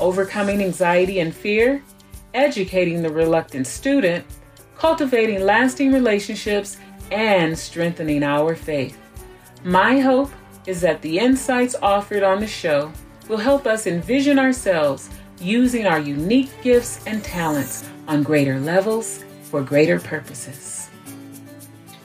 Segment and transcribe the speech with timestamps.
[0.00, 1.82] overcoming anxiety and fear,
[2.34, 4.24] educating the reluctant student,
[4.76, 6.78] cultivating lasting relationships,
[7.12, 8.98] and strengthening our faith.
[9.64, 10.30] My hope
[10.66, 12.92] is that the insights offered on the show
[13.28, 19.62] will help us envision ourselves using our unique gifts and talents on greater levels for
[19.62, 20.88] greater purposes.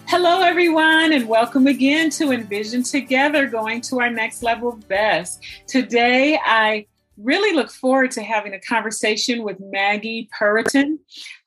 [0.07, 5.43] Hello, everyone, and welcome again to Envision Together, going to our next level best.
[5.67, 6.85] Today, I
[7.17, 10.97] really look forward to having a conversation with Maggie Perotin,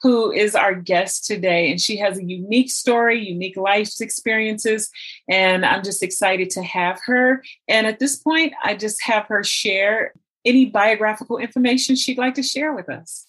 [0.02, 1.70] who is our guest today.
[1.70, 4.90] And she has a unique story, unique life experiences,
[5.28, 7.42] and I'm just excited to have her.
[7.68, 10.12] And at this point, I just have her share
[10.44, 13.27] any biographical information she'd like to share with us.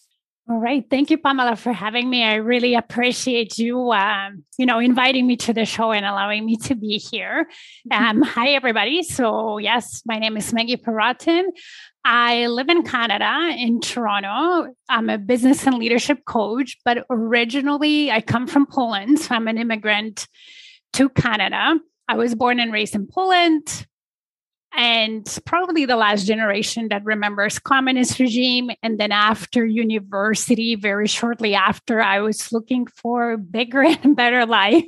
[0.50, 0.83] All right.
[0.89, 2.23] Thank you, Pamela, for having me.
[2.23, 6.58] I really appreciate you, um, you know, inviting me to the show and allowing me
[6.58, 7.47] to be here.
[7.92, 9.03] Um, hi, everybody.
[9.03, 11.45] So, yes, my name is Maggie Perotin.
[12.05, 14.73] I live in Canada, in Toronto.
[14.88, 19.20] I'm a business and leadership coach, but originally I come from Poland.
[19.20, 20.27] So I'm an immigrant
[20.94, 21.80] to Canada.
[22.08, 23.88] I was born and raised in Poland
[24.73, 31.56] and probably the last generation that remembers communist regime and then after university very shortly
[31.56, 34.86] after i was looking for bigger and better life.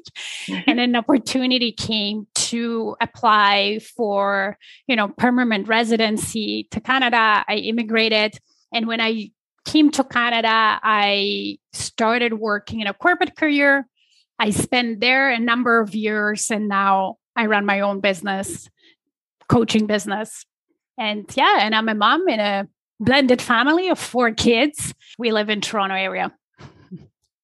[0.47, 0.69] Mm-hmm.
[0.69, 4.57] and an opportunity came to apply for
[4.87, 7.43] you know permanent residency to canada.
[7.47, 8.37] I immigrated
[8.73, 9.31] and when i
[9.65, 13.87] came to canada i started working in a corporate career.
[14.39, 18.69] I spent there a number of years and now i run my own business
[19.51, 20.45] coaching business.
[20.97, 22.67] And yeah, and I'm a mom in a
[22.99, 24.93] blended family of four kids.
[25.19, 26.31] We live in Toronto area.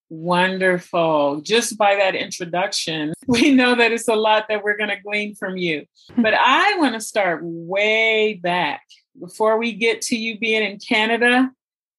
[0.09, 1.41] Wonderful.
[1.41, 5.35] Just by that introduction, we know that it's a lot that we're going to glean
[5.35, 5.85] from you.
[6.13, 6.21] Hmm.
[6.21, 8.83] But I want to start way back
[9.19, 11.51] before we get to you being in Canada.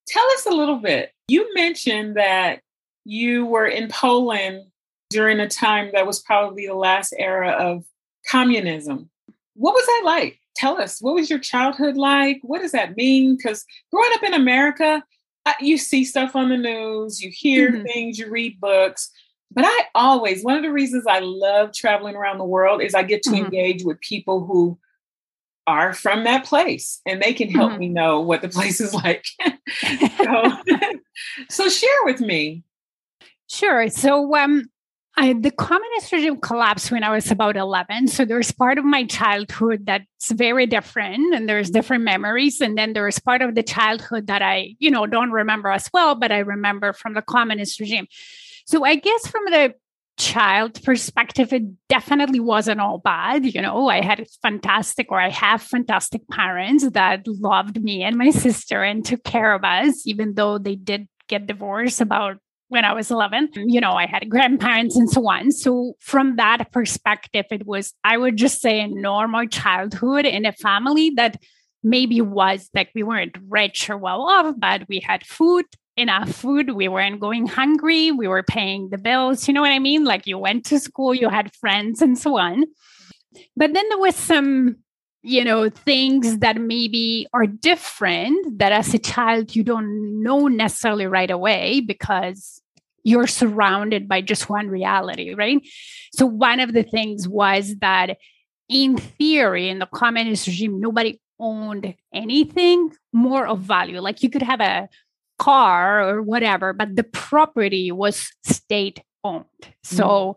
[0.06, 1.12] Tell us a little bit.
[1.28, 2.60] You mentioned that
[3.04, 4.62] you were in Poland
[5.10, 7.84] during a time that was probably the last era of
[8.26, 9.10] communism.
[9.58, 10.40] What was that like?
[10.56, 12.40] Tell us, what was your childhood like?
[12.42, 13.36] What does that mean?
[13.36, 15.02] Because growing up in America,
[15.60, 17.84] you see stuff on the news, you hear mm-hmm.
[17.84, 19.10] things, you read books.
[19.50, 23.02] But I always, one of the reasons I love traveling around the world is I
[23.02, 23.46] get to mm-hmm.
[23.46, 24.78] engage with people who
[25.66, 27.80] are from that place and they can help mm-hmm.
[27.80, 29.24] me know what the place is like.
[30.18, 30.52] so,
[31.50, 32.62] so share with me.
[33.48, 33.88] Sure.
[33.88, 34.70] So um
[35.20, 38.06] I, the communist regime collapsed when I was about 11.
[38.06, 42.60] So there's part of my childhood that's very different and there's different memories.
[42.60, 46.14] And then there's part of the childhood that I, you know, don't remember as well,
[46.14, 48.06] but I remember from the communist regime.
[48.66, 49.74] So I guess from the
[50.18, 53.44] child perspective, it definitely wasn't all bad.
[53.44, 58.30] You know, I had fantastic, or I have fantastic parents that loved me and my
[58.30, 62.92] sister and took care of us, even though they did get divorced about when I
[62.92, 63.50] was 11.
[63.54, 65.50] You know, I had grandparents and so on.
[65.52, 70.52] So, from that perspective, it was, I would just say, a normal childhood in a
[70.52, 71.36] family that
[71.82, 75.64] maybe was like we weren't rich or well off, but we had food,
[75.96, 76.70] enough food.
[76.70, 78.12] We weren't going hungry.
[78.12, 79.48] We were paying the bills.
[79.48, 80.04] You know what I mean?
[80.04, 82.64] Like you went to school, you had friends and so on.
[83.56, 84.76] But then there was some
[85.22, 91.06] you know things that maybe are different that as a child you don't know necessarily
[91.06, 92.62] right away because
[93.04, 95.60] you're surrounded by just one reality right?
[96.12, 98.18] So one of the things was that
[98.68, 104.00] in theory in the communist regime nobody owned anything more of value.
[104.00, 104.88] Like you could have a
[105.38, 109.44] car or whatever but the property was state owned
[109.84, 110.36] so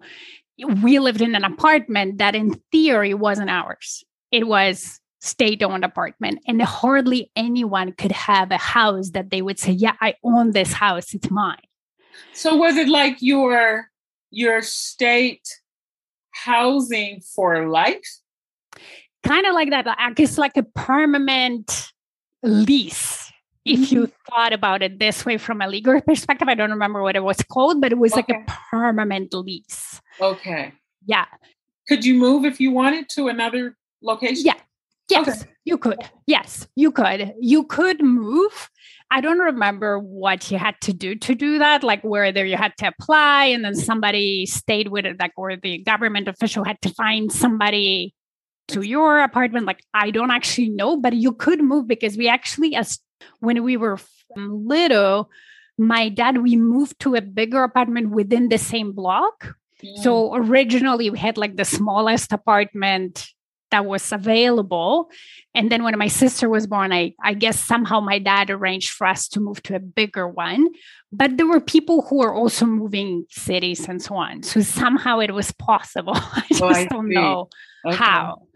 [0.61, 0.83] mm.
[0.83, 6.39] we lived in an apartment that in theory wasn't ours it was state owned apartment
[6.47, 10.73] and hardly anyone could have a house that they would say yeah i own this
[10.73, 11.57] house it's mine.
[12.33, 13.87] So was it like your
[14.31, 15.47] your state
[16.31, 18.07] housing for life?
[19.23, 21.91] Kind of like that i guess like a permanent
[22.41, 23.31] lease
[23.63, 24.33] if you mm-hmm.
[24.33, 26.47] thought about it this way from a legal perspective.
[26.47, 28.23] I don't remember what it was called but it was okay.
[28.27, 30.01] like a permanent lease.
[30.19, 30.73] Okay.
[31.05, 31.25] Yeah.
[31.87, 34.45] Could you move if you wanted to another location?
[34.45, 34.55] Yeah.
[35.09, 35.51] Yes, okay.
[35.65, 35.97] you could.
[36.25, 37.33] Yes, you could.
[37.39, 38.69] You could move.
[39.09, 42.77] I don't remember what you had to do to do that, like whether you had
[42.77, 46.89] to apply and then somebody stayed with it, like or the government official had to
[46.93, 48.15] find somebody
[48.69, 49.65] to your apartment.
[49.65, 52.99] Like I don't actually know, but you could move because we actually, as
[53.39, 53.99] when we were
[54.37, 55.29] little,
[55.77, 59.55] my dad, we moved to a bigger apartment within the same block.
[59.81, 60.01] Yeah.
[60.03, 60.47] So mm.
[60.47, 63.27] originally we had like the smallest apartment
[63.71, 65.09] that was available.
[65.53, 69.07] And then when my sister was born, I, I guess somehow my dad arranged for
[69.07, 70.69] us to move to a bigger one.
[71.11, 74.43] But there were people who were also moving cities and so on.
[74.43, 76.13] So somehow it was possible.
[76.15, 77.15] I oh, just oh, I don't see.
[77.15, 77.49] know
[77.85, 77.95] okay.
[77.95, 78.47] how.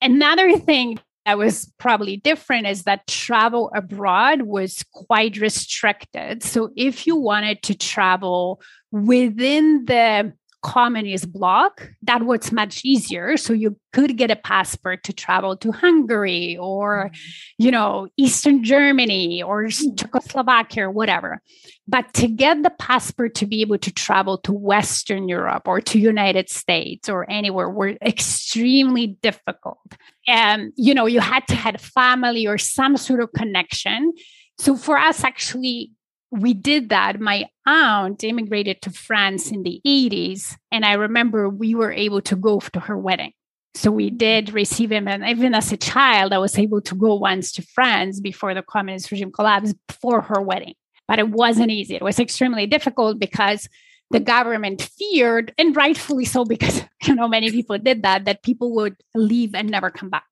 [0.00, 6.42] Another thing that was probably different is that travel abroad was quite restricted.
[6.42, 10.32] So if you wanted to travel within the
[10.62, 13.36] communist bloc, that was much easier.
[13.36, 17.64] So you could get a passport to travel to Hungary or, mm-hmm.
[17.64, 19.98] you know, Eastern Germany or mm.
[19.98, 21.40] Czechoslovakia or whatever.
[21.86, 25.98] But to get the passport to be able to travel to Western Europe or to
[25.98, 29.78] United States or anywhere were extremely difficult.
[30.26, 34.12] And, you know, you had to have family or some sort of connection.
[34.58, 35.92] So for us, actually,
[36.30, 37.20] we did that.
[37.20, 40.56] My aunt immigrated to France in the 80s.
[40.70, 43.32] And I remember we were able to go to her wedding.
[43.74, 45.06] So we did receive him.
[45.06, 48.62] And even as a child, I was able to go once to France before the
[48.62, 50.74] communist regime collapsed for her wedding.
[51.06, 51.94] But it wasn't easy.
[51.94, 53.68] It was extremely difficult because
[54.10, 58.74] the government feared, and rightfully so, because you know many people did that, that people
[58.74, 60.24] would leave and never come back.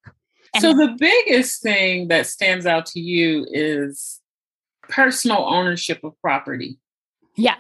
[0.55, 4.21] And so the biggest thing that stands out to you is
[4.89, 6.79] personal ownership of property.
[7.37, 7.57] Yeah.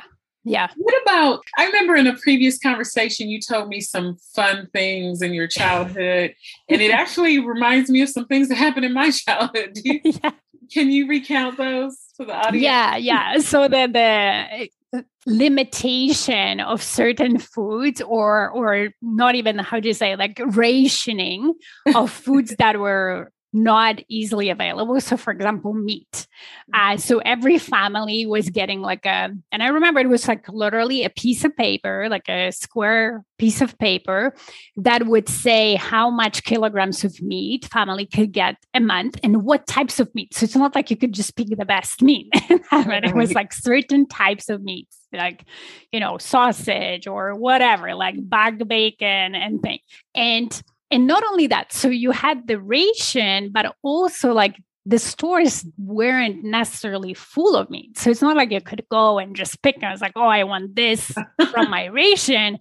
[0.46, 0.68] Yeah.
[0.76, 1.42] What about?
[1.58, 6.36] I remember in a previous conversation, you told me some fun things in your childhood,
[6.68, 9.76] and it actually reminds me of some things that happened in my childhood.
[9.82, 10.30] You, yeah.
[10.72, 12.62] Can you recount those to the audience?
[12.62, 13.38] Yeah, yeah.
[13.38, 19.94] So the the eh, limitation of certain foods, or or not even how do you
[19.94, 21.54] say like rationing
[21.92, 25.00] of foods that were not easily available.
[25.00, 26.26] So, for example, meat.
[26.74, 26.98] Uh, mm-hmm.
[26.98, 31.10] so every family was getting like a, and I remember it was like literally a
[31.10, 34.34] piece of paper, like a square piece of paper
[34.76, 39.66] that would say how much kilograms of meat family could get a month and what
[39.66, 40.34] types of meat.
[40.34, 42.28] So it's not like you could just pick the best meat.
[42.34, 45.44] it was like certain types of meats, like,
[45.92, 49.78] you know, sausage or whatever, like bag bacon and thing.
[50.14, 55.66] And and not only that, so you had the ration, but also like the stores
[55.78, 57.98] weren't necessarily full of meat.
[57.98, 59.82] So it's not like you could go and just pick.
[59.82, 61.12] I was like, oh, I want this
[61.50, 62.58] from my ration.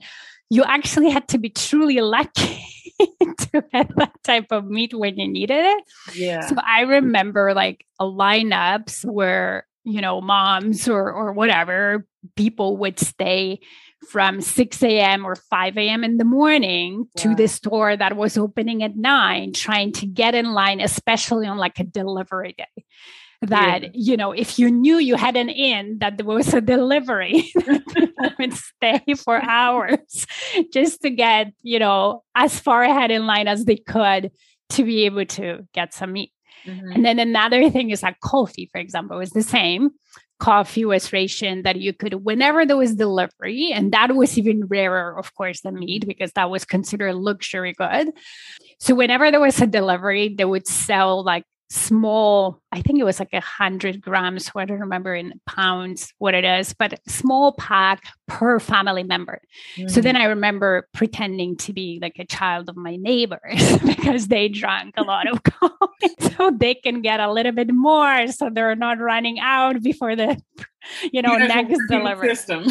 [0.49, 2.65] You actually had to be truly lucky
[2.99, 5.83] to get that type of meat when you needed it.
[6.15, 6.47] Yeah.
[6.47, 13.59] So I remember like lineups where, you know, moms or or whatever people would stay
[14.09, 15.25] from 6 a.m.
[15.25, 16.03] or 5 a.m.
[16.03, 20.53] in the morning to the store that was opening at 9, trying to get in
[20.53, 22.83] line, especially on like a delivery day.
[23.41, 23.89] That, yeah.
[23.93, 28.29] you know, if you knew you had an in that there was a delivery, people
[28.39, 30.25] would stay for hours
[30.71, 34.31] just to get, you know, as far ahead in line as they could
[34.69, 36.31] to be able to get some meat.
[36.65, 36.91] Mm-hmm.
[36.91, 39.91] And then another thing is like coffee, for example, was the same.
[40.37, 45.17] Coffee was ration that you could whenever there was delivery and that was even rarer
[45.17, 48.09] of course than meat because that was considered luxury good.
[48.79, 53.19] So whenever there was a delivery they would sell like small i think it was
[53.19, 57.53] like a hundred grams so i don't remember in pounds what it is but small
[57.53, 59.41] pack per family member.
[59.75, 59.89] Mm.
[59.89, 64.47] so then i remember pretending to be like a child of my neighbors because they
[64.47, 68.75] drank a lot of coffee so they can get a little bit more so they're
[68.75, 70.39] not running out before the
[71.11, 72.35] you know you next delivery.
[72.35, 72.65] system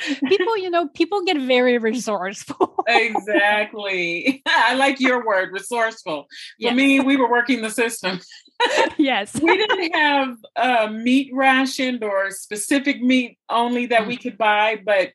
[0.00, 2.84] people, you know, people get very resourceful.
[2.88, 4.42] exactly.
[4.46, 6.26] I like your word, resourceful.
[6.60, 8.20] For me, we were working the system.
[8.98, 9.40] yes.
[9.40, 14.22] we didn't have a meat rationed or specific meat only that we mm.
[14.22, 15.10] could buy, but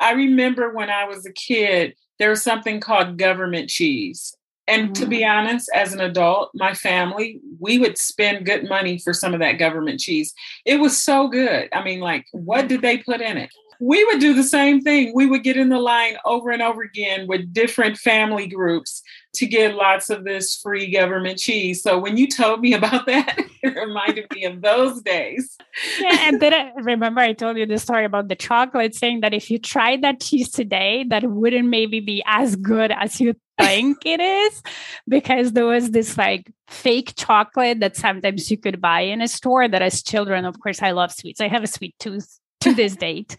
[0.00, 4.34] I remember when I was a kid, there was something called government cheese.
[4.68, 5.30] And to be mm.
[5.30, 9.52] honest, as an adult, my family, we would spend good money for some of that
[9.52, 10.34] government cheese.
[10.66, 11.70] It was so good.
[11.72, 12.68] I mean, like, what mm.
[12.68, 13.50] did they put in it?
[13.80, 15.12] We would do the same thing.
[15.14, 19.02] We would get in the line over and over again with different family groups
[19.34, 21.82] to get lots of this free government cheese.
[21.82, 25.56] So when you told me about that, it reminded me of those days.
[26.00, 29.34] Yeah, and then I remember I told you the story about the chocolate, saying that
[29.34, 33.98] if you tried that cheese today, that wouldn't maybe be as good as you think
[34.04, 34.62] it is
[35.06, 39.68] because there was this like fake chocolate that sometimes you could buy in a store
[39.68, 42.96] that as children of course i love sweets i have a sweet tooth to this
[42.96, 43.36] date.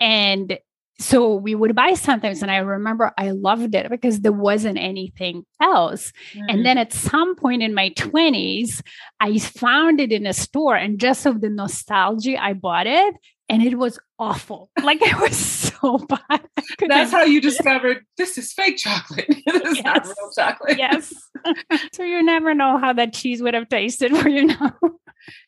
[0.00, 0.58] And
[1.00, 5.46] so we would buy sometimes and i remember i loved it because there wasn't anything
[5.62, 6.12] else.
[6.34, 6.46] Mm-hmm.
[6.48, 8.82] and then at some point in my 20s
[9.20, 13.14] i found it in a store and just of the nostalgia i bought it
[13.48, 14.70] and it was awful.
[14.82, 16.46] Like it was so bad.
[16.86, 19.26] That's how you discovered this is fake chocolate.
[19.46, 19.84] This is yes.
[19.84, 20.78] not real chocolate.
[20.78, 21.12] Yes.
[21.92, 24.76] So you never know how that cheese would have tasted for you now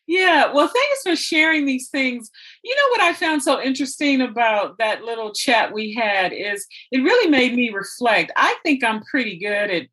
[0.07, 0.51] yeah.
[0.51, 2.29] Well, thanks for sharing these things.
[2.63, 6.99] You know what I found so interesting about that little chat we had is it
[6.99, 8.31] really made me reflect.
[8.35, 9.87] I think I'm pretty good at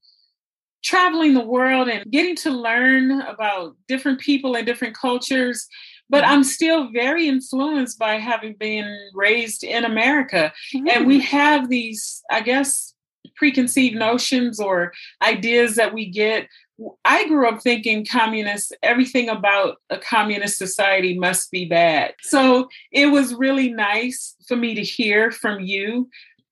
[0.84, 5.66] traveling the world and getting to learn about different people and different cultures.
[6.10, 6.32] But mm-hmm.
[6.32, 10.52] I'm still very influenced by having been raised in America.
[10.74, 10.88] Mm-hmm.
[10.88, 11.24] And we mm.
[11.24, 12.94] have these, I guess,
[13.36, 14.92] preconceived notions or
[15.22, 16.48] ideas that we get
[17.04, 22.14] I grew up thinking communist, everything about a communist society must be bad.
[22.22, 26.08] So it was really nice for me to hear from you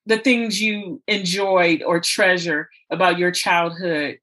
[0.07, 4.19] the things you enjoyed or treasure about your childhood.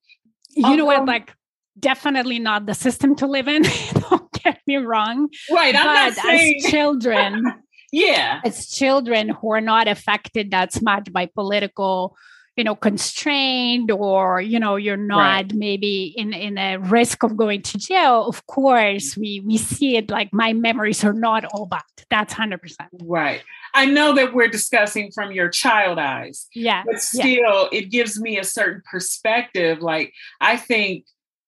[0.52, 1.06] You Although, know what?
[1.06, 1.34] Like,
[1.80, 3.64] definitely not the system to live in.
[4.10, 5.30] Don't get me wrong.
[5.52, 5.76] Right.
[5.76, 6.56] I'm but not saying...
[6.58, 8.42] as children, yeah.
[8.44, 12.18] As children who are not affected that much by political
[12.56, 15.54] you know constrained or you know you're not right.
[15.54, 20.10] maybe in in a risk of going to jail of course we we see it
[20.10, 22.60] like my memories are not all bad that's 100%
[23.04, 23.42] right
[23.74, 27.80] i know that we're discussing from your child eyes yeah but still yeah.
[27.80, 31.06] it gives me a certain perspective like i think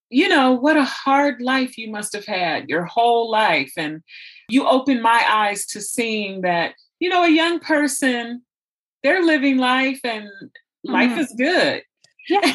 [0.09, 4.01] you know what a hard life you must have had your whole life and
[4.49, 8.41] you open my eyes to seeing that you know a young person
[9.03, 10.27] they're living life and
[10.85, 11.19] life mm-hmm.
[11.19, 11.83] is good.
[12.27, 12.39] Yeah.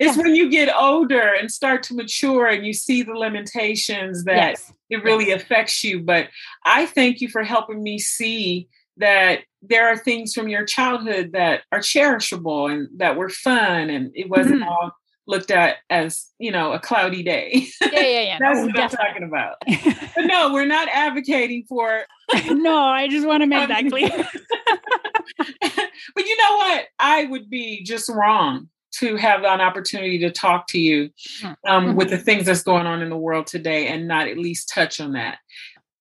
[0.00, 0.22] it's yeah.
[0.22, 4.72] when you get older and start to mature and you see the limitations that yes.
[4.90, 5.42] it really yes.
[5.42, 6.00] affects you.
[6.00, 6.28] But
[6.64, 11.62] I thank you for helping me see that there are things from your childhood that
[11.70, 14.68] are cherishable and that were fun and it wasn't mm-hmm.
[14.68, 14.92] all
[15.26, 18.98] looked at as you know a cloudy day yeah yeah yeah that's what definitely.
[18.98, 19.56] i'm talking about
[20.16, 22.02] but no we're not advocating for
[22.48, 24.26] no i just want to make that clear
[26.14, 26.86] but you know what?
[26.98, 31.10] I would be just wrong to have an opportunity to talk to you
[31.40, 31.46] hmm.
[31.66, 31.94] um, mm-hmm.
[31.96, 35.00] with the things that's going on in the world today and not at least touch
[35.00, 35.38] on that.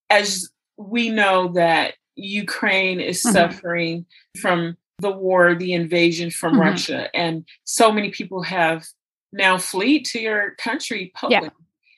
[0.09, 3.33] As we know that Ukraine is mm-hmm.
[3.33, 4.05] suffering
[4.39, 6.61] from the war, the invasion from mm-hmm.
[6.61, 8.85] Russia, and so many people have
[9.31, 11.51] now fleed to your country, Poland.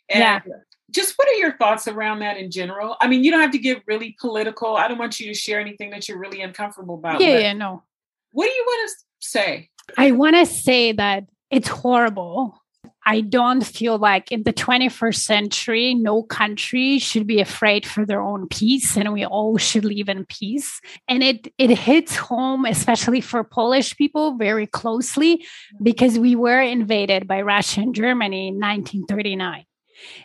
[0.09, 0.15] Yeah.
[0.15, 0.53] And yeah
[0.91, 2.97] just what are your thoughts around that in general?
[3.01, 4.75] I mean, you don't have to get really political.
[4.75, 7.21] I don't want you to share anything that you're really uncomfortable about.
[7.21, 7.83] Yeah, yeah, no.
[8.31, 9.69] What do you want to say?
[9.97, 12.60] I want to say that it's horrible.
[13.05, 18.21] I don't feel like in the 21st century, no country should be afraid for their
[18.21, 20.79] own peace, and we all should live in peace.
[21.07, 25.43] And it it hits home, especially for Polish people, very closely
[25.81, 29.65] because we were invaded by Russia and Germany in 1939.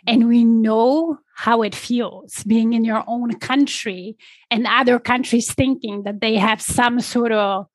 [0.05, 4.17] And we know how it feels being in your own country
[4.49, 7.67] and other countries thinking that they have some sort of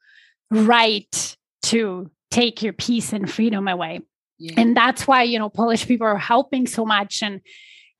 [0.50, 4.00] right to take your peace and freedom away.
[4.42, 4.54] Yeah.
[4.56, 7.22] And that's why, you know, Polish people are helping so much.
[7.22, 7.40] And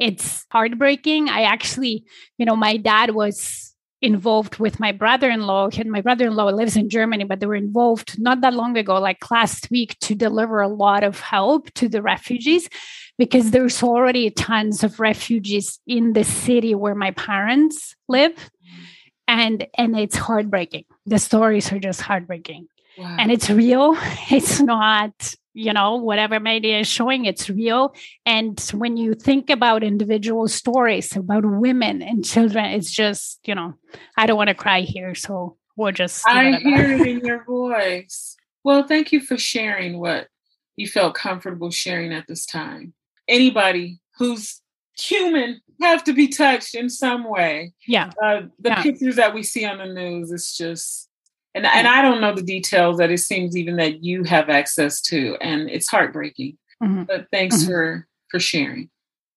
[0.00, 1.28] it's heartbreaking.
[1.28, 2.04] I actually,
[2.36, 7.22] you know, my dad was involved with my brother-in-law and my brother-in-law lives in germany
[7.22, 11.04] but they were involved not that long ago like last week to deliver a lot
[11.04, 12.68] of help to the refugees
[13.16, 18.84] because there's already tons of refugees in the city where my parents live mm.
[19.28, 22.66] and and it's heartbreaking the stories are just heartbreaking
[22.98, 23.16] wow.
[23.20, 23.96] and it's real
[24.32, 25.14] it's not
[25.54, 27.94] you know whatever media is showing it's real.
[28.24, 33.74] And when you think about individual stories about women and children it's just you know
[34.16, 38.36] i don't want to cry here so we'll just i hear it in your voice.
[38.64, 40.28] Well thank you for sharing what
[40.76, 42.94] you felt comfortable sharing at this time.
[43.28, 44.60] Anybody who's
[44.98, 47.72] human have to be touched in some way.
[47.86, 48.10] Yeah.
[48.22, 48.82] Uh, the yeah.
[48.82, 51.08] pictures that we see on the news it's just
[51.54, 55.00] and and I don't know the details that it seems even that you have access
[55.02, 56.58] to, and it's heartbreaking.
[56.82, 57.04] Mm-hmm.
[57.04, 57.70] But thanks mm-hmm.
[57.70, 58.90] for for sharing.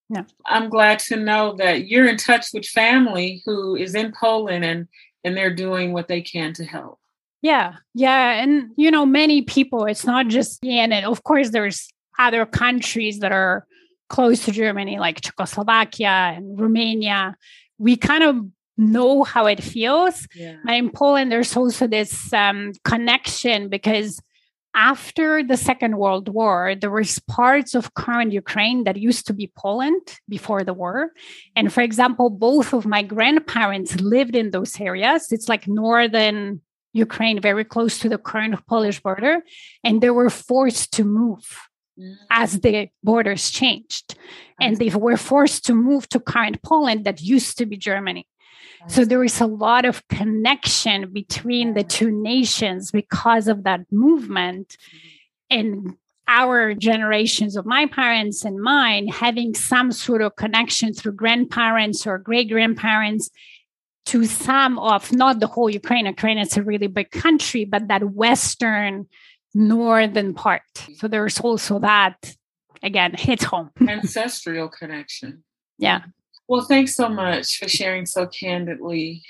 [0.08, 0.24] Yeah.
[0.46, 4.88] I'm glad to know that you're in touch with family who is in Poland and
[5.24, 6.98] and they're doing what they can to help.
[7.42, 7.74] Yeah.
[7.94, 8.42] Yeah.
[8.42, 13.32] And you know, many people, it's not just and of course there's other countries that
[13.32, 13.66] are
[14.08, 17.36] close to Germany, like Czechoslovakia and Romania.
[17.78, 18.36] We kind of
[18.76, 20.26] know how it feels.
[20.34, 20.56] Yeah.
[20.64, 24.20] But in Poland, there's also this um, connection because
[24.76, 29.50] after the Second World War, there was parts of current Ukraine that used to be
[29.56, 31.12] Poland before the war.
[31.56, 35.32] And for example, both of my grandparents lived in those areas.
[35.32, 36.60] It's like northern
[36.92, 39.42] Ukraine, very close to the current Polish border.
[39.82, 41.44] And they were forced to move
[41.98, 42.14] mm.
[42.30, 44.14] as the borders changed.
[44.60, 48.26] And they were forced to move to current Poland that used to be Germany.
[48.88, 54.76] So there is a lot of connection between the two nations because of that movement.
[55.50, 55.96] And
[56.28, 62.18] our generations of my parents and mine having some sort of connection through grandparents or
[62.18, 63.30] great grandparents
[64.06, 66.06] to some of not the whole Ukraine.
[66.06, 69.06] Ukraine is a really big country, but that western
[69.54, 70.62] northern part.
[70.96, 72.34] So there's also that
[72.82, 73.70] again hits home.
[73.88, 75.44] Ancestral connection.
[75.78, 76.02] Yeah.
[76.48, 79.22] Well, thanks so much for sharing so candidly.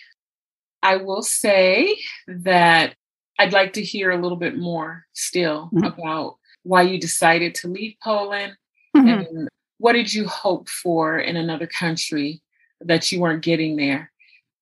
[0.82, 2.94] I will say that
[3.38, 5.84] I'd like to hear a little bit more still mm-hmm.
[5.84, 8.54] about why you decided to leave Poland
[8.96, 9.08] mm-hmm.
[9.08, 12.42] and what did you hope for in another country
[12.80, 14.10] that you weren't getting there.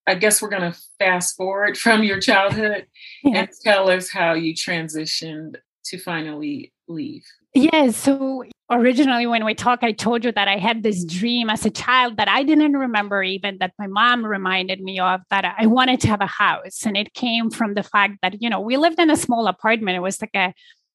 [0.07, 2.87] I guess we're going to fast forward from your childhood
[3.23, 3.39] yeah.
[3.39, 5.57] and tell us how you transitioned
[5.87, 7.25] to finally leave.
[7.55, 7.97] Yes.
[7.97, 11.71] So originally, when we talked, I told you that I had this dream as a
[11.71, 16.01] child that I didn't remember even that my mom reminded me of that I wanted
[16.01, 16.85] to have a house.
[16.85, 19.97] And it came from the fact that, you know, we lived in a small apartment.
[19.97, 20.53] It was like a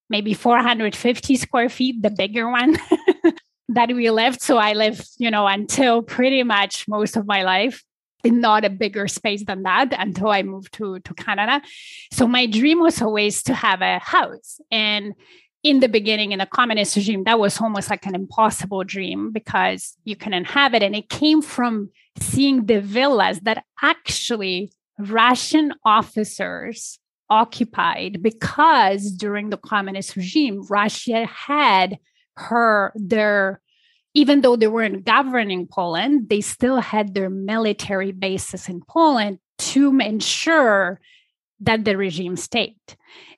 [0.10, 2.78] maybe 450 square feet, the bigger one
[3.70, 4.42] that we lived.
[4.42, 7.84] So I lived, you know, until pretty much most of my life
[8.24, 11.62] in not a bigger space than that until I moved to, to Canada.
[12.12, 14.60] So my dream was always to have a house.
[14.72, 15.14] And
[15.64, 19.98] in the beginning in the communist regime that was almost like an impossible dream because
[20.06, 27.00] you couldn't have it and it came from seeing the villas that actually russian officers
[27.30, 31.98] occupied because during the communist regime russia had
[32.38, 33.62] her their
[34.14, 39.98] even though they weren't governing poland they still had their military bases in poland to
[40.00, 41.00] ensure
[41.62, 42.78] that the regime stayed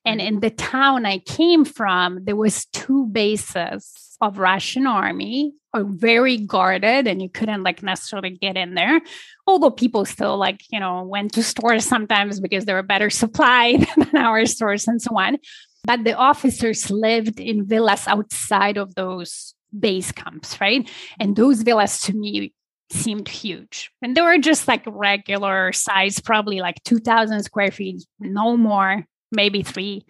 [0.05, 5.83] and in the town I came from, there was two bases of Russian army, are
[5.83, 8.99] very guarded, and you couldn't like necessarily get in there.
[9.47, 13.87] Although people still like, you know, went to stores sometimes because they were better supplied
[13.97, 15.37] than our stores and so on.
[15.83, 20.89] But the officers lived in villas outside of those base camps, right?
[21.19, 21.41] And mm-hmm.
[21.41, 22.53] those villas to me
[22.91, 23.91] seemed huge.
[24.01, 29.63] And they were just like regular size, probably like 2,000 square feet, no more maybe
[29.63, 30.05] three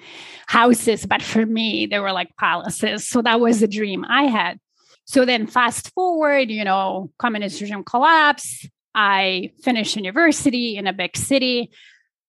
[0.47, 3.07] houses, but for me, they were like palaces.
[3.07, 4.59] So that was the dream I had.
[5.05, 8.67] So then, fast forward, you know, communist regime collapse.
[8.93, 11.71] I finished university in a big city.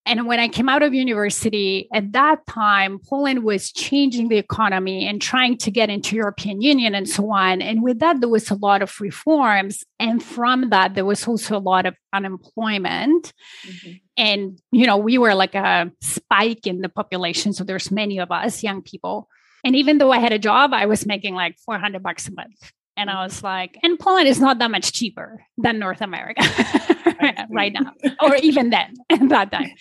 [0.05, 5.07] And when I came out of university, at that time, Poland was changing the economy
[5.07, 7.63] and trying to get into European Union and so on.
[7.63, 9.85] And with that, there was a lot of reforms.
[10.01, 13.33] And from that, there was also a lot of unemployment.
[13.65, 13.91] Mm-hmm.
[14.17, 17.53] And, you know, we were like a spike in the population.
[17.53, 19.29] So there's many of us, young people.
[19.65, 22.73] And even though I had a job, I was making like 400 bucks a month.
[22.97, 26.43] And I was like, and Poland is not that much cheaper than North America
[27.23, 29.71] right now, or even then at that time.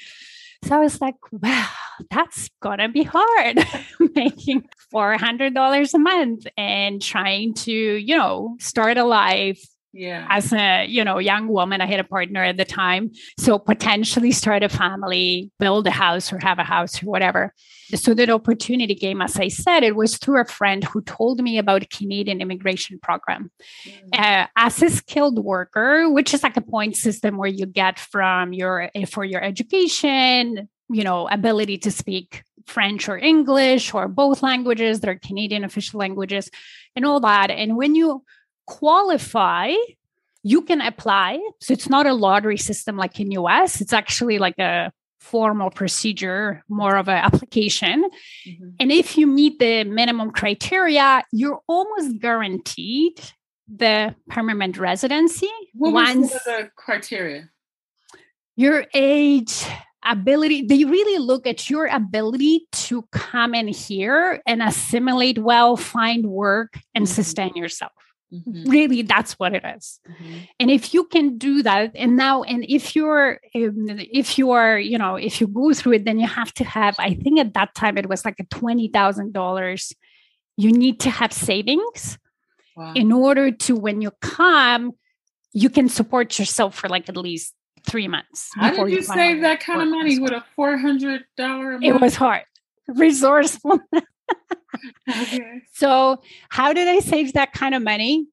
[0.64, 1.70] So I was like, wow,
[2.12, 3.66] that's gonna be hard
[4.14, 9.60] making $400 a month and trying to, you know, start a life
[9.94, 10.26] yeah.
[10.30, 13.12] as a you know young woman i had a partner at the time.
[13.38, 17.54] So potentially start a family build a house or have a house or whatever.
[17.96, 19.22] So that opportunity came.
[19.22, 23.52] As i said it was through a friend who told me about canadian immigration program.
[23.86, 24.10] Mm-hmm.
[24.14, 28.54] uh, as a skilled worker which is like a point system where you get from
[28.54, 34.44] your eh, for your education you know ability to speak french or english or both
[34.44, 36.50] languages that are canadian official languages
[36.96, 37.50] and all that.
[37.50, 38.24] And when you
[38.68, 39.74] qualify,
[40.44, 41.40] you can apply.
[41.60, 43.82] So it's not a lottery system like in US.
[43.82, 48.10] It's actually like a formal procedure, more of an application.
[48.48, 48.70] Mm-hmm.
[48.80, 53.22] And if you meet the minimum criteria, you're almost guaranteed
[53.68, 55.50] the permanent residency.
[55.74, 57.50] What once the criteria?
[58.58, 59.66] Your age,
[60.04, 66.26] ability they really look at your ability to come in here and assimilate well find
[66.26, 67.14] work and mm-hmm.
[67.14, 67.92] sustain yourself
[68.34, 68.70] Mm-hmm.
[68.70, 70.00] Really, that's what it is.
[70.10, 70.38] Mm-hmm.
[70.60, 74.80] And if you can do that, and now, and if you're, um, if you are,
[74.80, 77.54] you know, if you go through it, then you have to have, I think at
[77.56, 79.94] that time it was like a $20,000.
[80.58, 82.18] You need to have savings
[82.78, 82.94] wow.
[82.96, 84.94] in order to, when you come,
[85.54, 87.54] you can support yourself for like at least
[87.86, 88.50] three months.
[88.56, 91.22] How did you, you save that kind of money with a $400
[91.84, 92.44] It was hard.
[92.88, 93.80] Resourceful.
[95.10, 95.62] Okay.
[95.74, 98.28] So, how did I save that kind of money?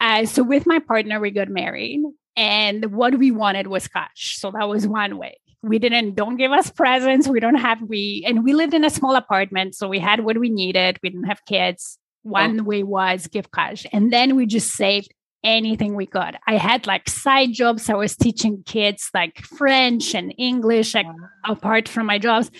[0.00, 2.02] Uh, so, with my partner, we got married,
[2.36, 4.38] and what we wanted was cash.
[4.38, 5.38] So, that was one way.
[5.62, 7.28] We didn't, don't give us presents.
[7.28, 9.74] We don't have, we, and we lived in a small apartment.
[9.74, 10.98] So, we had what we needed.
[11.02, 11.98] We didn't have kids.
[12.22, 12.64] One oh.
[12.64, 13.86] way was give cash.
[13.92, 16.36] And then we just saved anything we could.
[16.46, 17.88] I had like side jobs.
[17.88, 21.14] I was teaching kids like French and English like, wow.
[21.48, 22.50] apart from my jobs.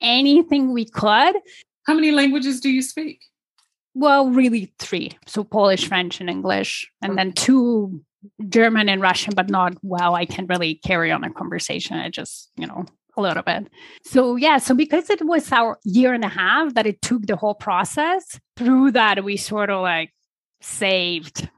[0.00, 1.36] Anything we could.
[1.86, 3.22] How many languages do you speak?
[3.94, 5.12] Well, really three.
[5.26, 7.16] So Polish, French, and English, and okay.
[7.16, 8.02] then two
[8.48, 10.14] German and Russian, but not well.
[10.14, 11.96] I can really carry on a conversation.
[11.96, 13.68] I just, you know, a little bit.
[14.02, 17.36] So yeah, so because it was our year and a half that it took the
[17.36, 20.12] whole process, through that we sort of like
[20.60, 21.48] saved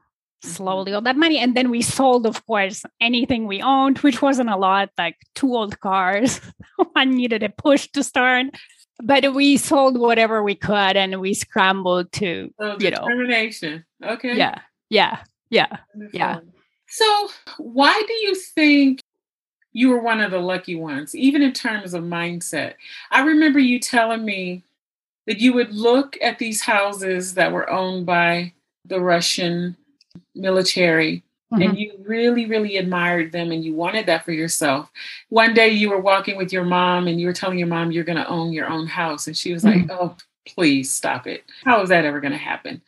[0.41, 0.95] slowly mm-hmm.
[0.95, 1.39] all that money.
[1.39, 5.55] And then we sold, of course, anything we owned, which wasn't a lot, like two
[5.55, 6.41] old cars.
[6.93, 8.47] One needed a push to start.
[9.03, 13.07] But we sold whatever we could and we scrambled to, so you know.
[13.07, 13.85] Determination.
[14.03, 14.35] Okay.
[14.35, 14.59] Yeah.
[14.89, 15.19] Yeah.
[15.49, 15.77] Yeah.
[15.93, 16.19] Wonderful.
[16.19, 16.39] Yeah.
[16.87, 19.01] So why do you think
[19.73, 22.73] you were one of the lucky ones, even in terms of mindset?
[23.11, 24.63] I remember you telling me
[25.27, 28.53] that you would look at these houses that were owned by
[28.85, 29.77] the Russian
[30.33, 31.61] military mm-hmm.
[31.61, 34.91] and you really really admired them and you wanted that for yourself.
[35.29, 38.03] One day you were walking with your mom and you were telling your mom you're
[38.03, 39.87] going to own your own house and she was mm-hmm.
[39.87, 40.15] like oh
[40.47, 41.43] please stop it.
[41.65, 42.81] How is that ever going to happen?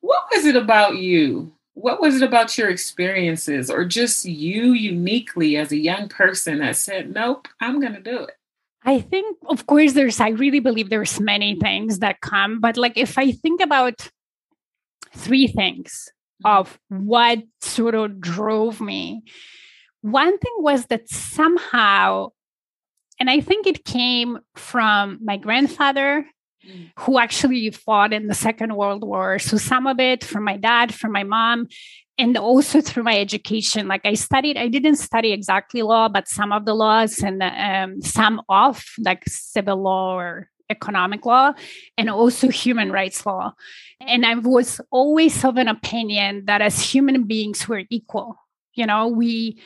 [0.00, 1.52] What was it about you?
[1.74, 6.76] What was it about your experiences or just you uniquely as a young person that
[6.76, 8.36] said nope i'm going to do it.
[8.84, 12.94] I think, of course, there's, I really believe there's many things that come, but like
[12.96, 14.10] if I think about
[15.14, 16.10] three things
[16.44, 19.22] of what sort of drove me.
[20.02, 22.30] One thing was that somehow,
[23.20, 26.26] and I think it came from my grandfather,
[26.66, 26.90] mm.
[26.98, 29.38] who actually fought in the Second World War.
[29.38, 31.68] So some of it from my dad, from my mom,
[32.18, 33.88] and also through my education.
[33.88, 38.02] Like I studied, I didn't study exactly law, but some of the laws and um,
[38.02, 41.52] some of like civil law or economic law
[41.96, 43.54] and also human rights law.
[44.00, 48.36] And I was always of an opinion that as human beings, we're equal.
[48.74, 49.60] You know, we,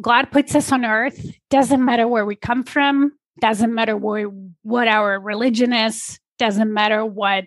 [0.00, 4.26] God puts us on earth, doesn't matter where we come from, doesn't matter where,
[4.62, 7.46] what our religion is, doesn't matter what,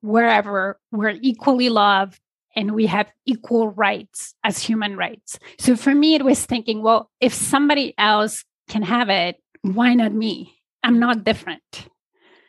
[0.00, 2.20] wherever, we're equally loved
[2.56, 5.38] and we have equal rights as human rights.
[5.58, 10.12] So for me, it was thinking, well, if somebody else can have it, why not
[10.12, 10.56] me?
[10.82, 11.88] I'm not different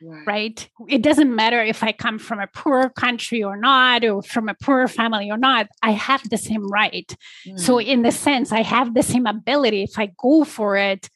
[0.01, 0.25] right.
[0.27, 0.69] right.
[0.87, 4.55] It doesn't matter if I come from a poor country or not, or from a
[4.55, 7.15] poor family or not, I have the same right.
[7.47, 7.59] Mm.
[7.59, 9.83] So, in the sense, I have the same ability.
[9.83, 11.09] If I go for it,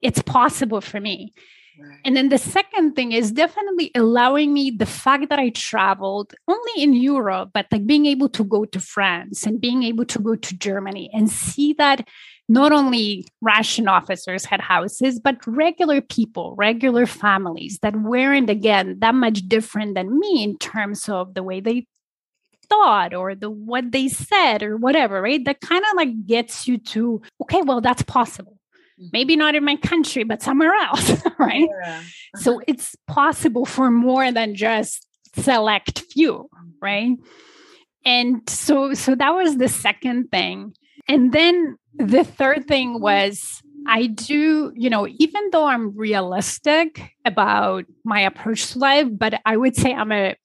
[0.00, 1.32] it's possible for me.
[2.04, 6.82] And then the second thing is definitely allowing me the fact that I traveled only
[6.82, 10.34] in Europe, but like being able to go to France and being able to go
[10.34, 12.06] to Germany and see that
[12.48, 19.14] not only Russian officers had houses, but regular people, regular families that weren't, again, that
[19.14, 21.86] much different than me in terms of the way they
[22.68, 25.44] thought or the what they said or whatever, right?
[25.44, 28.58] That kind of like gets you to, okay, well, that's possible.
[29.00, 29.08] Mm-hmm.
[29.12, 31.68] Maybe not in my country, but somewhere else, right?
[31.84, 31.98] Yeah.
[31.98, 32.40] Uh-huh.
[32.40, 36.48] So it's possible for more than just select few,
[36.80, 37.16] right?
[38.04, 40.74] And so so that was the second thing.
[41.08, 47.84] And then the third thing was I do, you know, even though I'm realistic about
[48.04, 50.36] my approach to life, but I would say I'm a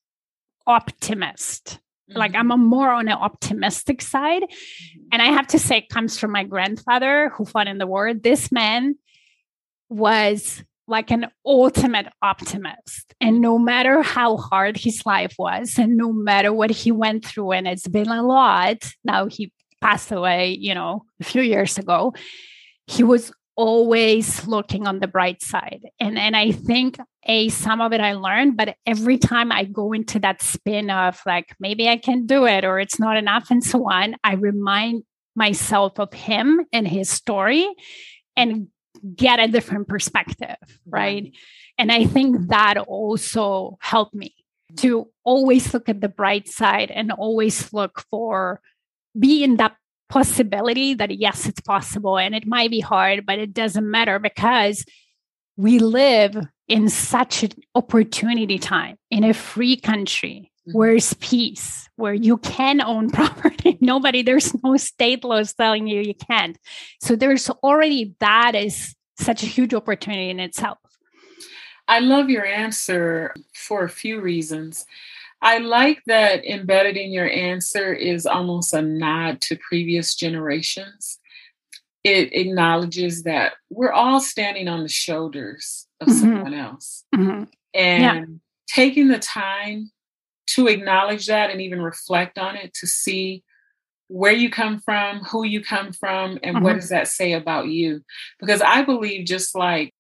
[0.66, 1.80] optimist.
[2.10, 2.18] Mm-hmm.
[2.18, 4.44] Like I'm a more on an optimistic side.
[4.44, 5.08] Mm-hmm.
[5.12, 8.14] And I have to say, it comes from my grandfather who fought in the war.
[8.14, 8.96] This man
[9.90, 13.14] was like an ultimate optimist.
[13.20, 17.52] And no matter how hard his life was, and no matter what he went through,
[17.52, 22.14] and it's been a lot, now he passed away, you know, a few years ago,
[22.86, 25.82] he was always looking on the bright side.
[26.00, 29.92] And and I think a some of it I learned, but every time I go
[29.92, 33.64] into that spin of like maybe I can do it or it's not enough and
[33.64, 35.04] so on, I remind
[35.36, 37.68] myself of him and his story
[38.36, 38.68] and
[39.16, 41.32] get a different perspective, right?
[41.78, 44.34] And I think that also helped me
[44.78, 48.62] to always look at the bright side and always look for
[49.18, 49.76] be in that
[50.10, 54.86] possibility that yes, it's possible and it might be hard, but it doesn't matter because
[55.58, 60.78] we live in such an opportunity time in a free country mm-hmm.
[60.78, 63.78] where it's peace, where you can own property.
[63.82, 66.58] Nobody, there's no state laws telling you you can't.
[67.02, 70.78] So there's already that is such a huge opportunity in itself.
[71.88, 74.86] I love your answer for a few reasons.
[75.42, 81.20] I like that embedded in your answer is almost a nod to previous generations.
[82.04, 86.20] It acknowledges that we're all standing on the shoulders of mm-hmm.
[86.20, 87.04] someone else.
[87.16, 87.44] Mm-hmm.
[87.74, 88.26] And yeah.
[88.68, 89.92] taking the time
[90.48, 93.44] to acknowledge that and even reflect on it to see
[94.08, 96.64] where you come from, who you come from, and mm-hmm.
[96.64, 98.02] what does that say about you?
[98.40, 99.94] Because I believe just like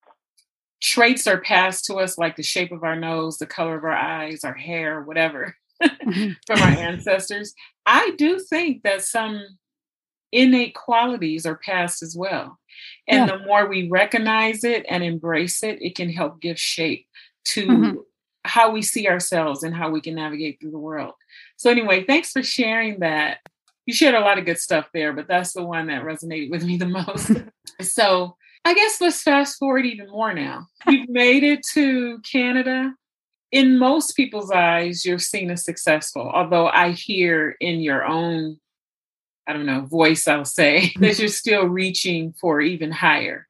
[0.81, 3.91] traits are passed to us like the shape of our nose, the color of our
[3.91, 6.31] eyes, our hair, whatever, mm-hmm.
[6.47, 7.53] from our ancestors.
[7.85, 9.41] I do think that some
[10.31, 12.59] innate qualities are passed as well.
[13.07, 13.37] And yeah.
[13.37, 17.07] the more we recognize it and embrace it, it can help give shape
[17.45, 17.95] to mm-hmm.
[18.43, 21.13] how we see ourselves and how we can navigate through the world.
[21.55, 23.39] So, anyway, thanks for sharing that.
[23.85, 26.63] You shared a lot of good stuff there, but that's the one that resonated with
[26.63, 27.31] me the most.
[27.81, 28.35] so,
[28.67, 30.67] I guess let's fast forward even more now.
[30.89, 32.93] You've made it to Canada.
[33.49, 38.59] In most people's eyes, you're seen as successful, although I hear in your own,
[39.47, 43.47] I don't know, voice, I'll say, that you're still reaching for even higher.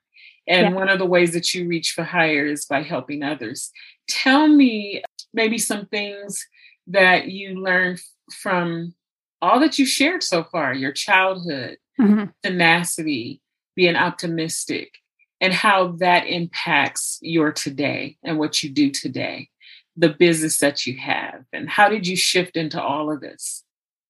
[0.47, 0.73] And yeah.
[0.73, 3.71] one of the ways that you reach for higher is by helping others.
[4.07, 5.01] Tell me
[5.33, 6.45] maybe some things
[6.85, 7.99] that you learned
[8.39, 8.93] from
[9.41, 12.25] all that you shared so far your childhood, mm-hmm.
[12.43, 13.41] tenacity,
[13.75, 14.99] being optimistic,
[15.39, 19.49] and how that impacts your today and what you do today,
[19.95, 21.43] the business that you have.
[21.53, 23.63] And how did you shift into all of this?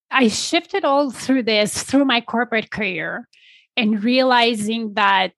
[0.10, 3.28] I shifted all through this through my corporate career
[3.76, 5.34] and realizing that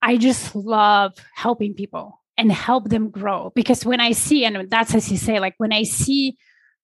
[0.00, 3.52] I just love helping people and help them grow.
[3.54, 6.36] Because when I see, and that's as you say, like when I see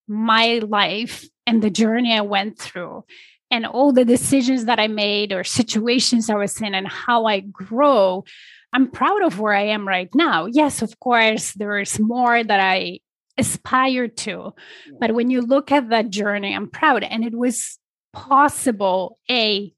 [0.08, 3.04] my life and the journey I went through,
[3.52, 7.40] and all the decisions that I made or situations I was in and how I
[7.40, 8.24] grow,
[8.72, 10.46] I'm proud of where I am right now.
[10.46, 13.00] Yes, of course, there is more that I
[13.36, 14.54] aspire to.
[14.98, 17.04] But when you look at that journey, I'm proud.
[17.04, 17.78] And it was
[18.14, 19.74] possible, A,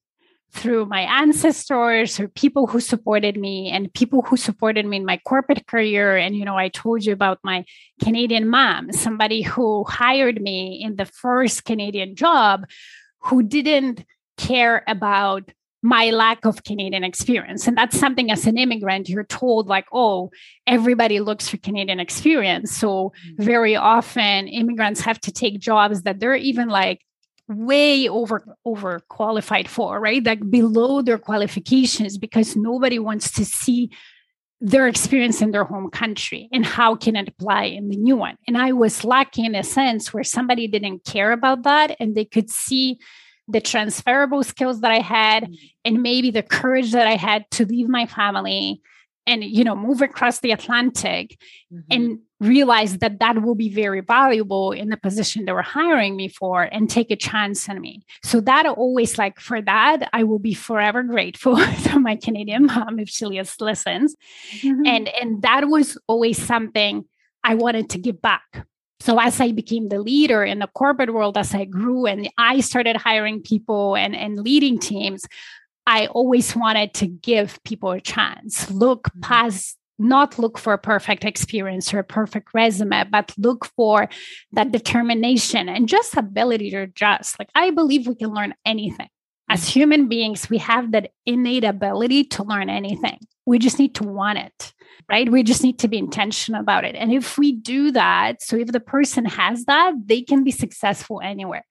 [0.53, 5.19] through my ancestors or people who supported me and people who supported me in my
[5.27, 6.17] corporate career.
[6.17, 7.65] And, you know, I told you about my
[8.01, 12.67] Canadian mom, somebody who hired me in the first Canadian job
[13.25, 14.05] who didn't
[14.37, 15.51] care about
[15.83, 17.69] my lack of Canadian experience.
[17.69, 20.31] And that's something as an immigrant, you're told, like, oh,
[20.67, 22.75] everybody looks for Canadian experience.
[22.75, 23.45] So, mm.
[23.45, 27.03] very often, immigrants have to take jobs that they're even like
[27.47, 33.91] way over over qualified for right like below their qualifications because nobody wants to see
[34.65, 38.39] their experience in their home country and how can it apply in the new one
[38.49, 42.25] and i was lucky in a sense where somebody didn't care about that and they
[42.25, 42.99] could see
[43.47, 45.55] the transferable skills that i had mm-hmm.
[45.85, 48.81] and maybe the courage that i had to leave my family
[49.27, 51.39] and you know move across the atlantic
[51.73, 51.81] mm-hmm.
[51.91, 56.29] and realize that that will be very valuable in the position they were hiring me
[56.29, 60.39] for and take a chance on me so that always like for that i will
[60.39, 64.17] be forever grateful to my canadian mom if she listens
[64.61, 64.87] mm-hmm.
[64.87, 67.05] and and that was always something
[67.43, 68.67] i wanted to give back
[69.01, 72.61] so as i became the leader in the corporate world as i grew and i
[72.61, 75.25] started hiring people and and leading teams
[75.87, 79.21] I always wanted to give people a chance, look mm-hmm.
[79.21, 84.09] past, not look for a perfect experience or a perfect resume, but look for
[84.53, 87.39] that determination and just ability to adjust.
[87.39, 89.09] Like, I believe we can learn anything.
[89.49, 89.79] As mm-hmm.
[89.79, 93.19] human beings, we have that innate ability to learn anything.
[93.47, 94.73] We just need to want it,
[95.09, 95.31] right?
[95.31, 96.95] We just need to be intentional about it.
[96.95, 101.21] And if we do that, so if the person has that, they can be successful
[101.23, 101.67] anywhere.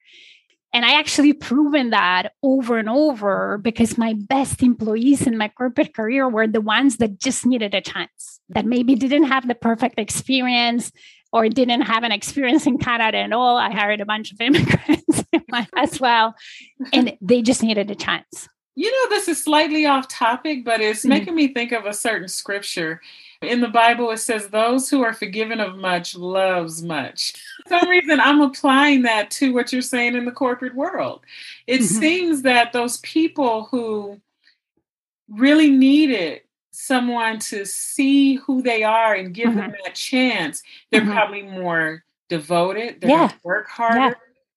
[0.73, 5.93] And I actually proven that over and over because my best employees in my corporate
[5.93, 9.99] career were the ones that just needed a chance, that maybe didn't have the perfect
[9.99, 10.91] experience
[11.31, 13.57] or didn't have an experience in Canada at all.
[13.57, 15.23] I hired a bunch of immigrants
[15.75, 16.35] as well,
[16.91, 18.49] and they just needed a chance.
[18.75, 21.09] You know, this is slightly off topic, but it's mm-hmm.
[21.09, 23.01] making me think of a certain scripture.
[23.41, 27.33] In the Bible, it says, Those who are forgiven of much loves much.
[27.67, 31.21] For some reason, I'm applying that to what you're saying in the corporate world.
[31.67, 31.99] It mm-hmm.
[31.99, 34.19] seems that those people who
[35.29, 39.59] really needed someone to see who they are and give mm-hmm.
[39.59, 41.11] them that chance, they're mm-hmm.
[41.11, 43.01] probably more devoted.
[43.01, 43.17] They're yeah.
[43.17, 43.99] going to work harder.
[43.99, 44.13] Yeah.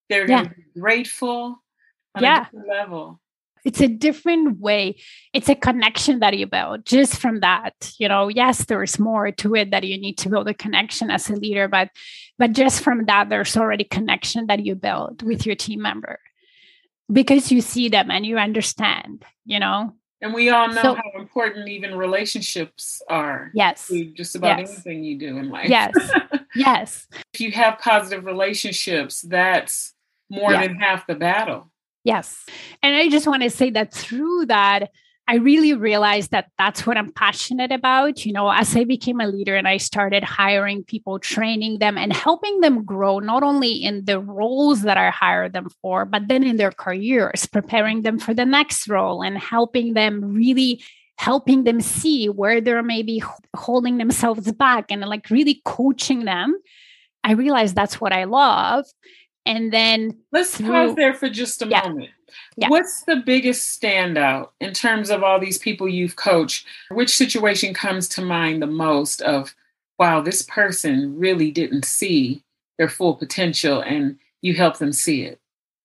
[0.09, 0.65] They're going to yeah.
[0.75, 1.63] be grateful
[2.15, 2.47] on yeah.
[2.55, 3.21] a level
[3.67, 4.97] it's a different way
[5.35, 9.55] it's a connection that you build just from that you know yes there's more to
[9.55, 11.91] it that you need to build a connection as a leader but
[12.39, 16.19] but just from that there's already connection that you build with your team member
[17.13, 21.11] because you see them and you understand you know And we all know so, how
[21.21, 23.51] important even relationships are.
[23.53, 23.93] Yes.
[24.15, 24.73] just about yes.
[24.73, 25.69] anything you do in life.
[25.69, 25.93] Yes.
[26.55, 27.07] yes.
[27.35, 29.93] If you have positive relationships, that's
[30.31, 31.71] more than half the battle.
[32.07, 32.47] Yes.
[32.85, 34.91] And I just want to say that through that,
[35.27, 38.25] I really realized that that's what I'm passionate about.
[38.25, 42.13] You know, as I became a leader and I started hiring people, training them, and
[42.13, 46.45] helping them grow, not only in the roles that I hired them for, but then
[46.45, 50.85] in their careers, preparing them for the next role and helping them really
[51.19, 53.21] helping them see where they're maybe
[53.57, 56.55] holding themselves back and like really coaching them.
[57.25, 58.85] I realized that's what I love.
[59.47, 61.83] And then let's through, pause there for just a yeah.
[61.83, 62.11] moment.
[62.57, 62.69] Yeah.
[62.69, 66.67] What's the biggest standout in terms of all these people you've coached?
[66.91, 69.55] Which situation comes to mind the most of,
[69.99, 72.43] wow, this person really didn't see
[72.79, 75.41] their full potential and you help them see it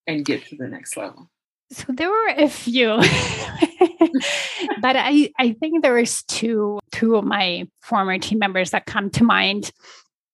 [0.08, 1.30] and get to the next level?
[1.72, 2.98] So there were a few,
[4.82, 9.10] but I, I think there was two two of my former team members that come
[9.12, 9.72] to mind.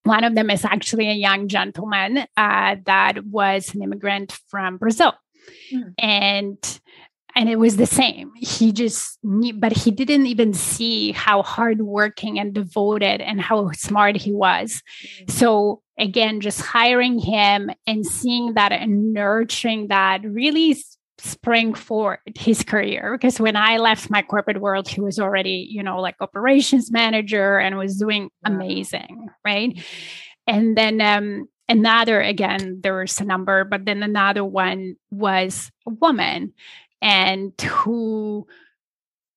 [0.08, 5.14] One of them is actually a young gentleman uh, that was an immigrant from Brazil.
[5.72, 5.94] Mm.
[5.98, 6.80] And
[7.36, 8.32] and it was the same.
[8.36, 14.16] He just knew, but he didn't even see how hardworking and devoted and how smart
[14.16, 14.82] he was.
[15.22, 15.32] Mm.
[15.32, 20.78] So again, just hiring him and seeing that and nurturing that really
[21.20, 23.18] sprang forward his career.
[23.18, 27.58] Because when I left my corporate world, he was already, you know, like operations manager
[27.58, 29.80] and was doing amazing, right?
[30.46, 35.92] And then um, another, again, there was a number, but then another one was a
[35.92, 36.54] woman.
[37.02, 38.48] And who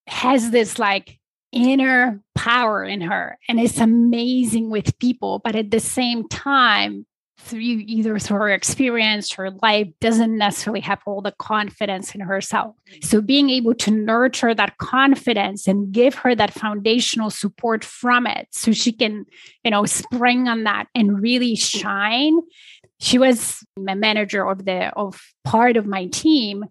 [0.07, 1.21] has this like
[1.53, 3.39] inner power in her.
[3.49, 7.07] And is amazing with people, but at the same time,
[7.43, 12.77] through either through her experience, her life doesn't necessarily have all the confidence in herself.
[13.03, 18.49] So being able to nurture that confidence and give her that foundational support from it
[18.53, 19.27] so she can,
[19.65, 22.39] you know, spring on that and really shine.
[23.01, 26.65] She was a manager of the of part of my team.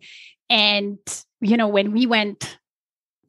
[0.49, 0.99] And,
[1.41, 2.57] you know, when we went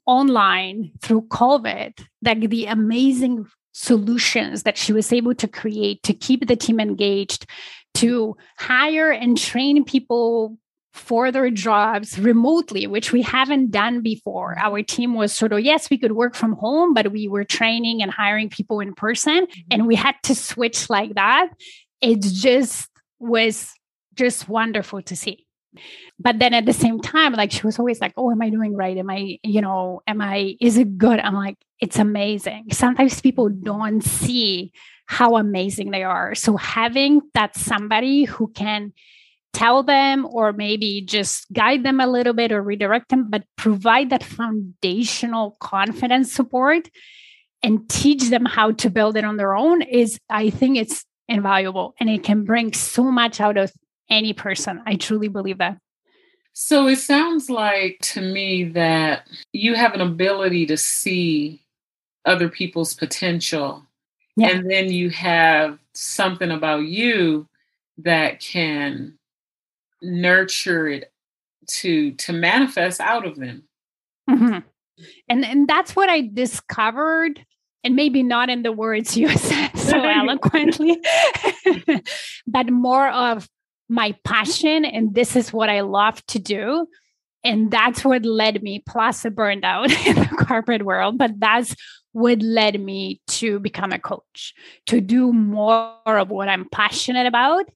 [0.06, 6.46] online through COVID, like the amazing solutions that she was able to create to keep
[6.46, 7.46] the team engaged,
[7.94, 10.56] to hire and train people
[10.92, 14.58] for their jobs remotely, which we haven't done before.
[14.58, 18.02] Our team was sort of, yes, we could work from home, but we were training
[18.02, 19.60] and hiring people in person, mm-hmm.
[19.70, 21.50] and we had to switch like that.
[22.00, 23.72] It just was
[24.14, 25.46] just wonderful to see
[26.18, 28.74] but then at the same time like she was always like oh am i doing
[28.74, 28.96] right?
[28.96, 31.20] Am i you know am i is it good?
[31.20, 32.66] I'm like it's amazing.
[32.72, 34.72] Sometimes people don't see
[35.06, 36.34] how amazing they are.
[36.34, 38.92] So having that somebody who can
[39.52, 44.10] tell them or maybe just guide them a little bit or redirect them but provide
[44.10, 46.88] that foundational confidence support
[47.62, 51.94] and teach them how to build it on their own is i think it's invaluable.
[51.98, 53.72] And it can bring so much out of
[54.10, 54.82] any person.
[54.86, 55.78] I truly believe that.
[56.52, 61.64] So it sounds like to me that you have an ability to see
[62.24, 63.86] other people's potential.
[64.36, 64.48] Yeah.
[64.48, 67.46] And then you have something about you
[67.98, 69.18] that can
[70.02, 71.12] nurture it
[71.66, 73.64] to to manifest out of them.
[74.28, 74.58] Mm-hmm.
[75.28, 77.44] And and that's what I discovered
[77.82, 81.00] and maybe not in the words you said so eloquently,
[82.46, 83.48] but more of
[83.90, 86.86] my passion and this is what I love to do.
[87.42, 91.74] And that's what led me, plus a burnout in the corporate world, but that's
[92.12, 94.54] what led me to become a coach,
[94.86, 97.66] to do more of what I'm passionate about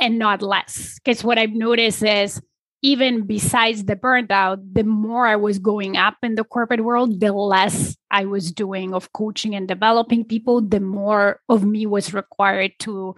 [0.00, 0.98] and not less.
[0.98, 2.40] Because what I've noticed is
[2.82, 7.32] even besides the burnout, the more I was going up in the corporate world, the
[7.32, 12.72] less I was doing of coaching and developing people, the more of me was required
[12.80, 13.16] to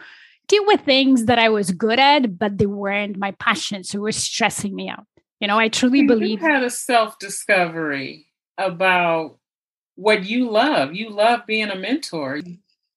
[0.48, 3.84] deal with things that I was good at, but they weren't my passion.
[3.84, 5.06] So it was stressing me out.
[5.40, 9.38] You know, I truly you believe you had a self discovery about
[9.94, 10.94] what you love.
[10.94, 12.40] You love being a mentor.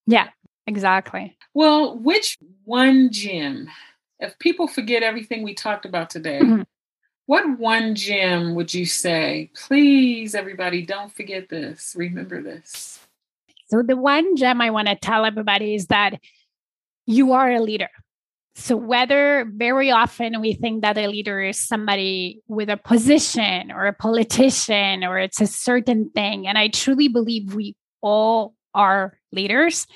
[0.07, 0.29] Yeah,
[0.65, 1.37] exactly.
[1.53, 3.69] Well, which one gem,
[4.19, 6.61] if people forget everything we talked about today, mm-hmm.
[7.27, 12.99] what one gem would you say, please, everybody, don't forget this, remember this?
[13.67, 16.19] So, the one gem I want to tell everybody is that
[17.11, 17.89] you are a leader.
[18.55, 23.85] So, whether very often we think that a leader is somebody with a position or
[23.87, 29.87] a politician or it's a certain thing, and I truly believe we all are leaders,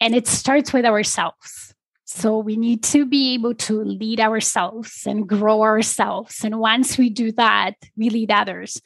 [0.00, 1.74] and it starts with ourselves.
[2.06, 6.42] So, we need to be able to lead ourselves and grow ourselves.
[6.42, 8.80] And once we do that, we lead others.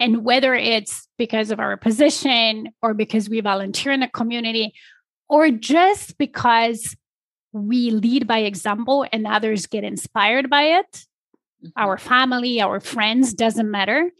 [0.00, 4.74] And whether it's because of our position or because we volunteer in the community
[5.28, 6.94] or just because
[7.56, 11.68] we lead by example and others get inspired by it, mm-hmm.
[11.76, 14.10] our family, our friends, doesn't matter.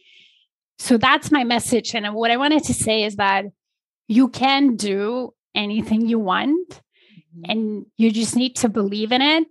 [0.79, 1.95] So that's my message.
[1.95, 3.47] And what I wanted to say is that
[4.09, 7.51] you can do anything you want mm-hmm.
[7.51, 9.47] and you just need to believe in it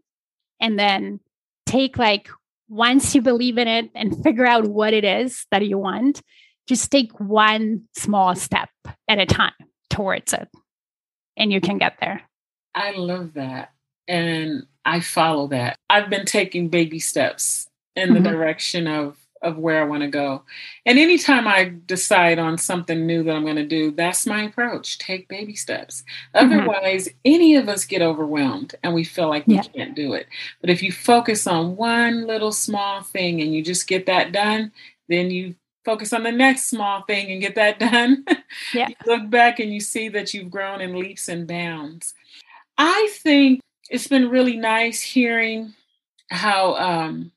[0.60, 1.20] and then
[1.66, 2.30] take like
[2.68, 6.22] once you believe in it and figure out what it is that you want,
[6.68, 8.70] just take one small step
[9.08, 9.54] at a time
[9.90, 10.48] towards it
[11.38, 12.22] and you can get there.
[12.74, 13.72] I love that.
[14.08, 15.78] And I follow that.
[15.89, 18.30] I've been taking baby steps in the mm-hmm.
[18.30, 20.41] direction of of where I want to go.
[20.86, 24.97] And anytime I decide on something new that I'm going to do, that's my approach.
[24.97, 26.03] Take baby steps.
[26.34, 26.51] Mm-hmm.
[26.51, 29.62] Otherwise, any of us get overwhelmed and we feel like we yeah.
[29.62, 30.28] can't do it.
[30.62, 34.72] But if you focus on one little small thing and you just get that done,
[35.10, 38.26] then you focus on the next small thing and get that done.
[38.74, 38.89] Yeah.
[38.89, 42.16] you look back and you see that you've grown in leaps and bounds.
[42.78, 45.74] I think it's been really nice hearing
[46.30, 47.32] how um,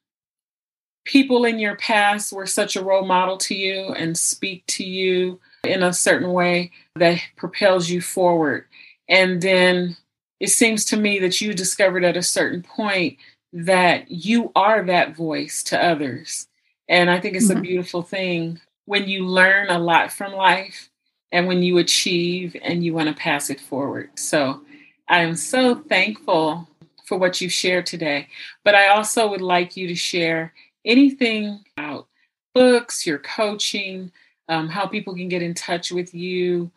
[1.05, 5.41] people in your past were such a role model to you and speak to you
[5.65, 8.65] in a certain way that propels you forward.
[9.09, 9.97] And then
[10.41, 13.19] it seems to me that you discovered at a certain point
[13.53, 16.47] that you are that voice to others.
[16.89, 17.59] And I think it's mm-hmm.
[17.59, 20.91] a beautiful thing when you learn a lot from life
[21.33, 24.11] and when you achieve and you want to pass it forward.
[24.15, 24.63] So
[25.09, 26.69] I am so thankful
[27.09, 28.29] for what you shared today.
[28.65, 30.53] But I also would like you to share
[30.85, 32.07] anything about
[32.55, 34.13] books, your coaching,
[34.49, 36.71] um, how people can get in touch with you.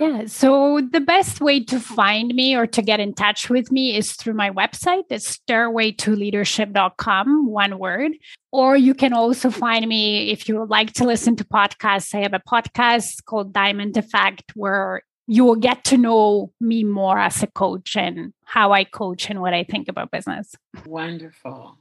[0.00, 3.96] Yeah, so the best way to find me or to get in touch with me
[3.96, 5.02] is through my website.
[5.10, 8.12] It's stairwaytoleadership.com, one word.
[8.52, 12.14] Or you can also find me if you like to listen to podcasts.
[12.14, 17.18] I have a podcast called Diamond Effect where you will get to know me more
[17.18, 20.56] as a coach and how I coach and what I think about business.
[20.86, 21.76] Wonderful.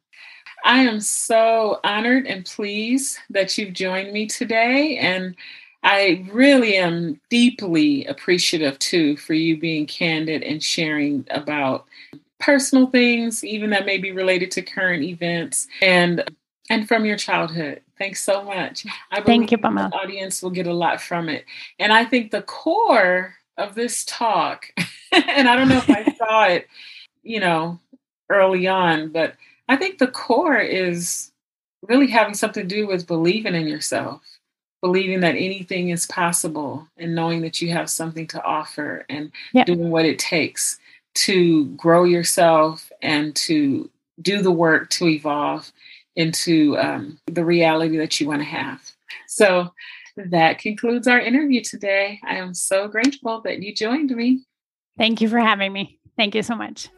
[0.65, 4.97] I am so honored and pleased that you've joined me today.
[4.97, 5.33] And
[5.81, 11.85] I really am deeply appreciative too for you being candid and sharing about
[12.39, 16.29] personal things, even that may be related to current events and
[16.69, 17.81] and from your childhood.
[17.97, 18.85] Thanks so much.
[19.09, 19.89] I Thank you, Pamela.
[19.89, 21.45] The audience will get a lot from it.
[21.79, 24.67] And I think the core of this talk,
[25.11, 26.67] and I don't know if I saw it,
[27.23, 27.79] you know,
[28.29, 29.35] early on, but
[29.67, 31.31] I think the core is
[31.87, 34.21] really having something to do with believing in yourself,
[34.81, 39.31] believing that anything is possible, and knowing that you have something to offer and
[39.65, 40.79] doing what it takes
[41.15, 43.89] to grow yourself and to
[44.21, 45.71] do the work to evolve
[46.15, 48.81] into um, the reality that you want to have.
[49.27, 49.71] So
[50.17, 52.19] that concludes our interview today.
[52.27, 54.43] I am so grateful that you joined me.
[54.97, 55.99] Thank you for having me.
[56.17, 56.89] Thank you so much.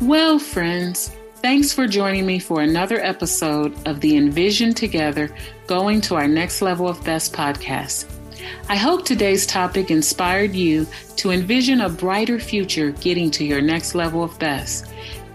[0.00, 5.30] Well, friends, Thanks for joining me for another episode of the Envision Together
[5.68, 8.06] Going to Our Next Level of Best podcast.
[8.68, 13.94] I hope today's topic inspired you to envision a brighter future getting to your next
[13.94, 14.86] level of best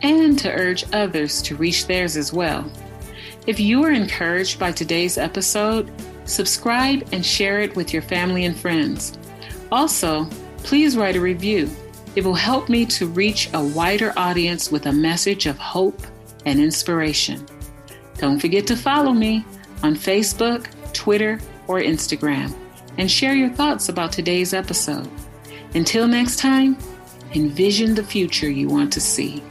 [0.02, 2.70] and to urge others to reach theirs as well.
[3.48, 5.89] If you are encouraged by today's episode,
[6.26, 9.17] subscribe and share it with your family and friends.
[9.71, 10.26] Also,
[10.57, 11.69] please write a review.
[12.15, 16.01] It will help me to reach a wider audience with a message of hope
[16.45, 17.45] and inspiration.
[18.17, 19.45] Don't forget to follow me
[19.82, 22.53] on Facebook, Twitter, or Instagram
[22.97, 25.09] and share your thoughts about today's episode.
[25.74, 26.78] Until next time,
[27.34, 29.43] envision the future you want to see.